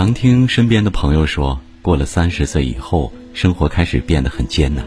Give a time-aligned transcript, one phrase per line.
[0.00, 4.82] 常听身边的朋友说，过了三十岁以后，生活开始变得很艰难。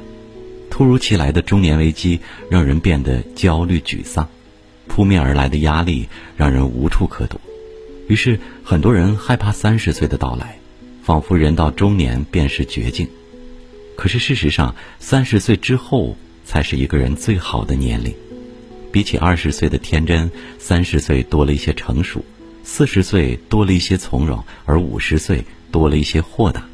[0.71, 4.27] 突如其来的中年危机让人变得焦虑沮丧，
[4.87, 7.39] 扑面而来的压力让人无处可躲。
[8.07, 10.57] 于是，很多人害怕三十岁的到来，
[11.03, 13.07] 仿佛人到中年便是绝境。
[13.95, 18.11] 可是事实上，三十岁之后才是一个人最好的年龄。
[18.91, 22.25] 比起二十岁的天真，三十岁多了一些成熟。
[22.63, 26.65] 四十岁多了一些从容，而五十岁多了一些豁达。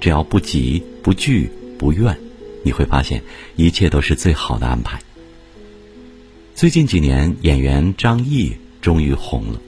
[0.00, 2.18] 只要不急、不惧、不怨，
[2.64, 3.22] 你会发现
[3.54, 4.98] 一切都是最好的安排。
[6.54, 9.60] 最近几年，演员张译终于红了，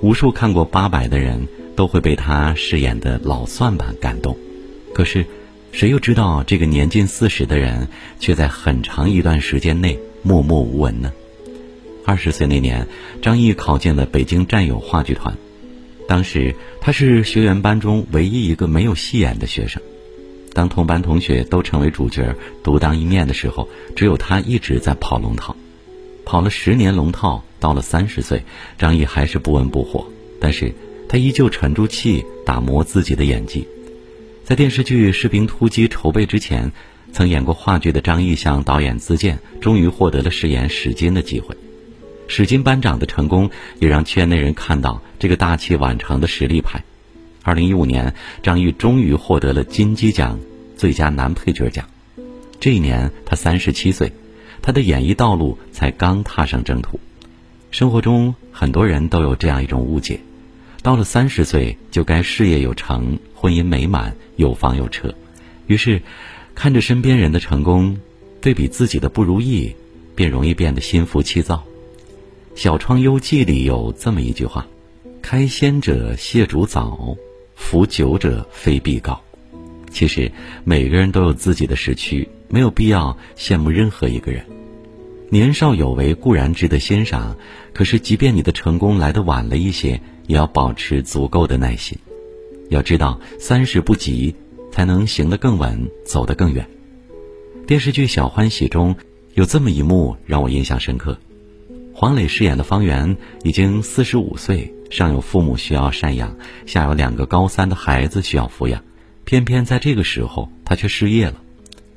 [0.00, 4.36] 无数看过《八佰》的人都会被他饰演的老算盘感动。
[4.92, 5.24] 可是，
[5.70, 7.86] 谁又知道这个年近四十的人，
[8.18, 11.12] 却在很长一段时间内默默无闻呢？
[12.04, 12.86] 二十岁那年，
[13.22, 15.36] 张译考进了北京战友话剧团。
[16.08, 19.80] 当时他是学员班中唯一一个没有戏演的学生。
[20.52, 22.34] 当同班同学都成为主角
[22.64, 25.56] 独当一面的时候，只有他一直在跑龙套。
[26.24, 28.42] 跑了十年龙套，到了三十岁，
[28.76, 30.06] 张译还是不温不火。
[30.40, 30.74] 但是
[31.08, 33.68] 他依旧沉住气，打磨自己的演技。
[34.44, 36.72] 在电视剧《士兵突击》筹备之前，
[37.12, 41.56] 曾演过话剧的张译向导演自荐，终于获得了饰演史金的机会。
[42.30, 43.50] 史金班长的成功，
[43.80, 46.84] 也让圈内人看到这个大器晚成的实力派。
[47.42, 50.38] 二零一五年，张译终于获得了金鸡奖
[50.76, 51.84] 最佳男配角奖。
[52.60, 54.12] 这一年，他三十七岁，
[54.62, 57.00] 他的演艺道路才刚踏上征途。
[57.72, 60.20] 生活中，很多人都有这样一种误解：
[60.84, 65.12] 到了三十岁，就该事业有成、婚姻美满、有房有车。
[65.66, 66.00] 于是，
[66.54, 67.98] 看着身边人的成功，
[68.40, 69.74] 对比自己的不如意，
[70.14, 71.56] 便容易变得心浮气躁。
[72.54, 74.66] 《小窗幽记》里有这么一句话
[75.22, 77.16] ：“开先者谢主早，
[77.54, 79.18] 服久者非必高。”
[79.90, 80.30] 其实
[80.64, 84.44] 每个人都有自己的时区，没有必要羡慕任何一个人。
[85.30, 87.36] 年少有为固然值得欣赏，
[87.72, 91.96] 可是即便你的成功来得晚了一些，也要保持足够的耐心。
[92.68, 94.34] 要知道，三十不急，
[94.70, 96.68] 才能行得更稳，走得更远。
[97.66, 98.96] 电视剧《小欢喜》中
[99.34, 101.16] 有这么一幕让我印象深刻。
[102.00, 106.34] 黄磊饰演的方圆已经四十五岁，上有父母需要赡养，
[106.64, 108.82] 下有两个高三的孩子需要抚养，
[109.26, 111.34] 偏偏在这个时候他却失业了。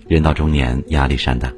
[0.05, 1.53] 人到中年，压力山大，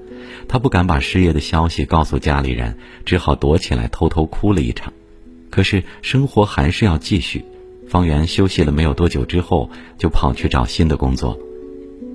[0.48, 4.94] 他不敢把失业的消息告诉家里人，只好躲起来偷偷哭了一场。
[5.50, 7.44] 可是生活还是要继续。
[7.90, 9.68] 方圆休息了没有多久之后，
[9.98, 11.36] 就跑去找新的工作。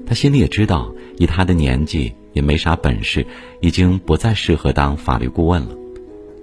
[0.07, 3.27] 他心里也知道，以他的年纪也没啥本事，
[3.61, 5.75] 已经不再适合当法律顾问了。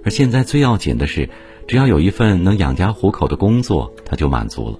[0.04, 1.28] 而现在最要紧的是，
[1.66, 4.78] 只要有一份能养家糊口的工作，他就满足了。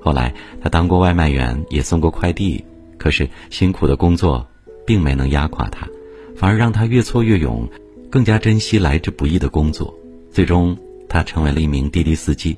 [0.00, 2.64] 后来他当过外卖员，也送过快递，
[2.98, 4.46] 可是辛苦的工作
[4.86, 5.88] 并没能压垮他，
[6.36, 7.68] 反而让他越挫越勇，
[8.10, 9.94] 更加珍惜来之不易的工作。
[10.30, 10.76] 最终，
[11.08, 12.56] 他成为了一名滴滴司机。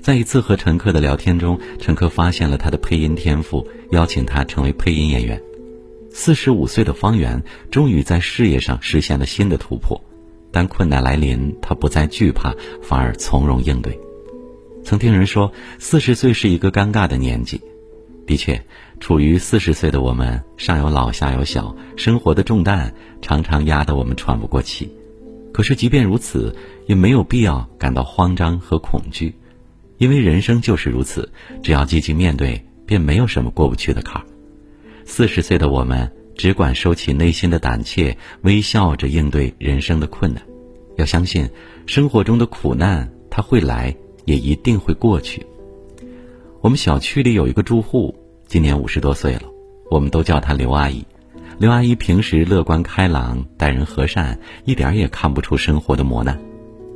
[0.00, 5.40] 在一次和乘客的聊天中，乘客发现了他的配音天赋，邀请他成为配音演员。
[6.10, 10.02] 四十五岁的方圆终于在事业上实现了新的突破。
[10.56, 14.00] 当困难来临，他不再惧怕，反而从容应对。
[14.82, 17.60] 曾听人说，四十岁是一个尴尬的年纪。
[18.26, 18.58] 的确，
[18.98, 22.90] 处于四十岁的我们，上有老下有小，生活的重担
[23.20, 24.90] 常常压得我们喘不过气。
[25.52, 26.56] 可是，即便如此，
[26.86, 29.34] 也没有必要感到慌张和恐惧，
[29.98, 31.30] 因为人生就是如此，
[31.62, 34.24] 只要积极面对，便没有什么过不去的坎儿。
[35.04, 36.10] 四十岁的我们。
[36.36, 40.42] 只管收起内心的胆怯，微笑着应对人生的困难。
[40.96, 41.48] 要相信，
[41.86, 45.44] 生活中的苦难它会来，也一定会过去。
[46.60, 48.14] 我们小区里有一个住户，
[48.46, 49.42] 今年五十多岁了，
[49.90, 51.04] 我们都叫她刘阿姨。
[51.58, 56.38] 刘阿姨平时乐观开朗，待人和善，一点也看不出生活的磨难。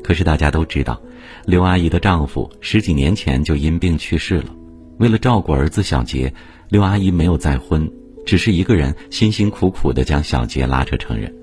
[0.03, 1.01] 可是大家都知道，
[1.47, 4.55] 刘阿姨的丈夫十几年前就因病去世了。
[4.99, 6.33] 为了照顾儿子小杰，
[6.69, 7.91] 刘阿姨没有再婚。
[8.31, 11.35] 只是一个人辛辛苦苦的将小杰拉扯成人，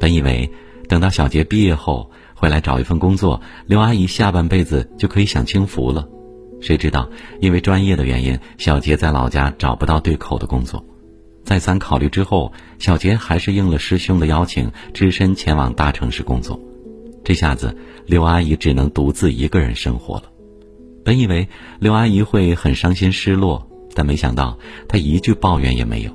[0.00, 0.50] 本以为
[0.88, 6.08] 等到小杰毕业后回来找一份工作，刘阿姨下半辈子就可以享清福了。
[6.62, 7.10] 谁知道
[7.42, 10.82] 因为专业的原因，小杰在老家找不到对口的工作。
[11.44, 16.58] 再三考虑之后，小杰还是应了师兄的邀请，只身前往大城市工作。
[17.22, 17.76] 这下子，
[18.06, 20.22] 刘阿姨只能独自一个人生活了。
[21.04, 21.46] 本以为
[21.80, 23.68] 刘阿姨会很伤心失落。
[23.94, 24.58] 但没想到，
[24.88, 26.10] 他一句抱怨也没有。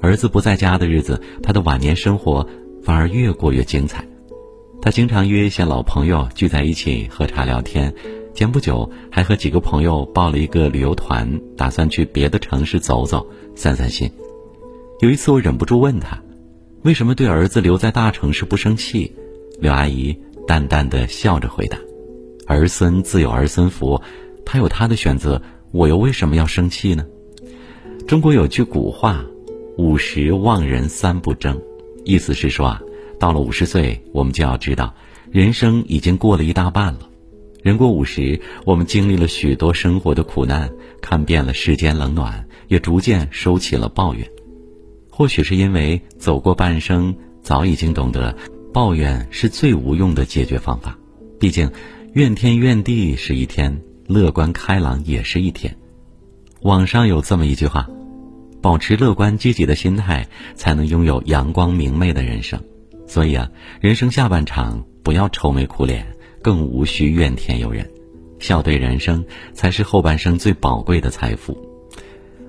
[0.00, 2.46] 儿子不在家的日子，他的晚年生活
[2.82, 4.06] 反而越过越精彩。
[4.80, 7.92] 他经常约一些老朋友聚在一起喝茶聊天，
[8.32, 14.08] 前不久还和几个朋友报了一个旅游团，打算去别的城市走走、散散心。
[15.00, 16.22] 有一次我忍不住问他，
[16.82, 19.12] 为什么对儿子留在大城市不生气？
[19.60, 20.16] 刘阿姨
[20.46, 21.76] 淡淡的笑着回答
[22.46, 24.00] ：“儿孙自有儿孙福，
[24.46, 27.06] 他有他的选择，我又为什么要生气呢？”
[28.06, 29.24] 中国有句古话
[29.76, 31.60] ：“五十望人三不争”，
[32.04, 32.82] 意思是说啊，
[33.18, 34.94] 到了五十岁，我们就要知道，
[35.30, 37.00] 人生已经过了一大半了。
[37.62, 40.70] 人过五十，我们经历了许多生活的苦难，
[41.02, 44.26] 看遍了世间冷暖，也逐渐收起了抱怨。
[45.10, 48.34] 或许是因为走过半生，早已经懂得，
[48.72, 50.96] 抱怨是最无用的解决方法。
[51.40, 51.70] 毕竟，
[52.14, 55.76] 怨天怨地是一天，乐观开朗也是一天。
[56.62, 57.88] 网上有这么一句话：
[58.60, 60.26] 保持乐观积极的心态，
[60.56, 62.60] 才能拥有阳光明媚的人生。
[63.06, 63.48] 所以啊，
[63.80, 66.06] 人生下半场不要愁眉苦脸。
[66.40, 67.90] 更无需怨天尤人，
[68.38, 71.52] 笑对人生才是后半生最宝贵的财富。《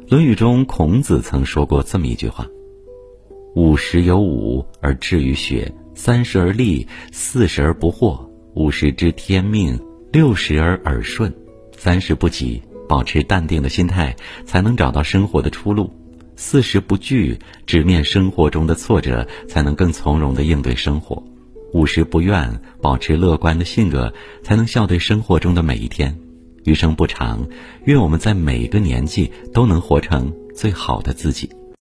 [0.07, 2.45] 论语》中，孔子曾说过这么一句话
[3.55, 9.77] ：“五十有五而志于学，三十而立，四十而不惑，五十知天命，
[10.13, 11.33] 六十而耳顺，
[11.79, 12.61] 三十不急。
[12.87, 14.15] 保持淡定的心态，
[14.47, 15.91] 才能找到生活的出路；
[16.35, 17.37] 四十不惧，
[17.67, 21.23] 直面生活中的挫折，才能更从容的应对生活。”
[21.71, 24.11] 五十不怨，保持乐观的性格，
[24.41, 26.17] 才能笑对生活中的每一天。
[26.63, 27.47] 余生不长，
[27.85, 31.47] 愿我们在每个年纪都能活成最好的自己。